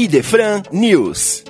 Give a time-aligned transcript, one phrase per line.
[0.00, 1.42] Idefran News.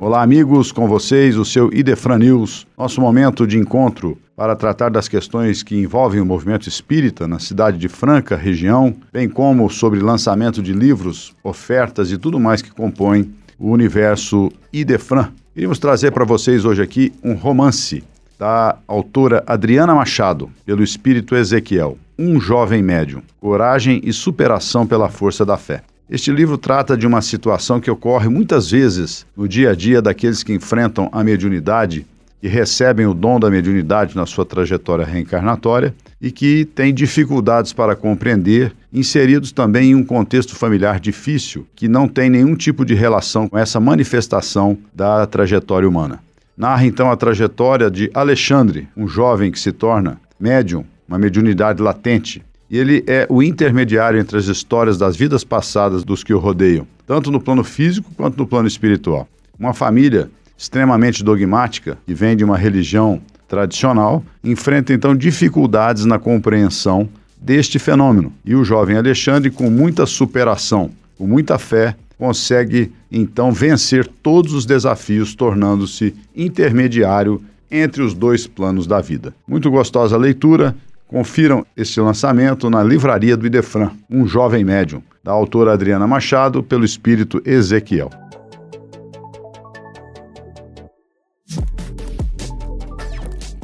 [0.00, 5.06] Olá, amigos, com vocês o seu Idefran News, nosso momento de encontro para tratar das
[5.06, 10.62] questões que envolvem o movimento espírita na cidade de Franca, região, bem como sobre lançamento
[10.62, 15.28] de livros, ofertas e tudo mais que compõe o universo Idefran.
[15.52, 18.02] Queríamos trazer para vocês hoje aqui um romance
[18.38, 25.42] da autora Adriana Machado, pelo espírito Ezequiel, Um Jovem Médium, Coragem e Superação pela Força
[25.42, 25.80] da Fé.
[26.10, 30.42] Este livro trata de uma situação que ocorre muitas vezes no dia a dia daqueles
[30.42, 32.04] que enfrentam a mediunidade
[32.42, 37.96] e recebem o dom da mediunidade na sua trajetória reencarnatória e que têm dificuldades para
[37.96, 43.48] compreender, inseridos também em um contexto familiar difícil que não tem nenhum tipo de relação
[43.48, 46.20] com essa manifestação da trajetória humana.
[46.54, 52.40] Narra então a trajetória de Alexandre, um jovem que se torna médium, uma mediunidade latente,
[52.70, 56.86] e ele é o intermediário entre as histórias das vidas passadas dos que o rodeiam,
[57.04, 59.26] tanto no plano físico quanto no plano espiritual.
[59.58, 67.08] Uma família extremamente dogmática, que vem de uma religião tradicional, enfrenta então dificuldades na compreensão
[67.40, 68.32] deste fenômeno.
[68.44, 74.64] E o jovem Alexandre, com muita superação, com muita fé, consegue então vencer todos os
[74.64, 79.34] desafios, tornando-se intermediário entre os dois planos da vida.
[79.48, 80.76] Muito gostosa a leitura,
[81.10, 86.84] Confiram este lançamento na livraria do Idefran, Um Jovem Médium, da autora Adriana Machado, pelo
[86.84, 88.08] espírito Ezequiel.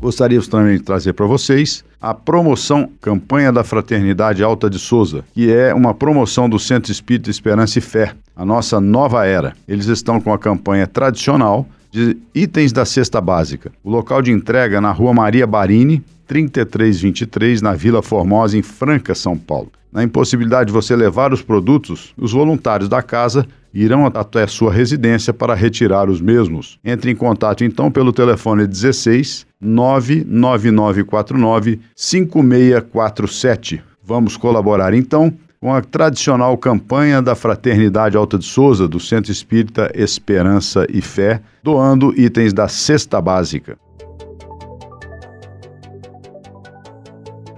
[0.00, 5.52] Gostaríamos também de trazer para vocês a promoção Campanha da Fraternidade Alta de Souza, que
[5.52, 9.54] é uma promoção do Centro Espírita Esperança e Fé, a nossa nova era.
[9.68, 13.70] Eles estão com a campanha tradicional de itens da cesta básica.
[13.84, 19.14] O local de entrega é na rua Maria Barini, 3323, na Vila Formosa, em Franca,
[19.14, 19.70] São Paulo.
[19.92, 25.32] Na impossibilidade de você levar os produtos, os voluntários da casa irão até sua residência
[25.32, 26.80] para retirar os mesmos.
[26.84, 33.80] Entre em contato então pelo telefone 16 99949 5647.
[34.02, 35.32] Vamos colaborar então
[35.64, 41.40] com a tradicional campanha da Fraternidade Alta de Souza do Centro Espírita Esperança e Fé,
[41.62, 43.78] doando itens da cesta básica.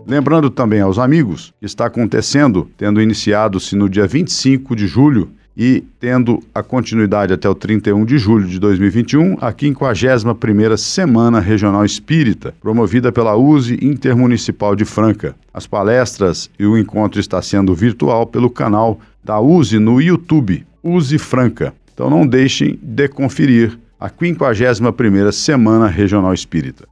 [0.07, 5.83] Lembrando também aos amigos que está acontecendo, tendo iniciado-se no dia 25 de julho e
[5.99, 12.55] tendo a continuidade até o 31 de julho de 2021, a 51ª Semana Regional Espírita,
[12.61, 15.35] promovida pela USE Intermunicipal de Franca.
[15.55, 21.19] As palestras e o encontro está sendo virtual pelo canal da USE no YouTube, USE
[21.19, 21.73] Franca.
[21.95, 26.87] Então não deixem de conferir a 51ª Semana Regional Espírita.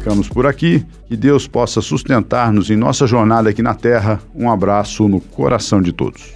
[0.00, 0.82] Ficamos por aqui.
[1.06, 4.18] Que Deus possa sustentar-nos em nossa jornada aqui na Terra.
[4.34, 6.32] Um abraço no coração de todos.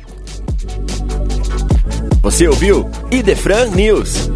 [2.22, 4.30] Você ouviu Idefran News.